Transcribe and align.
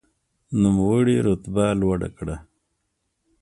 نوموړي 0.61 1.17
رتبه 1.27 1.65
لوړه 1.79 2.09
کړه. 2.17 2.35